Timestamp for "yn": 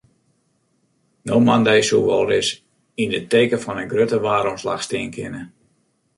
3.01-3.15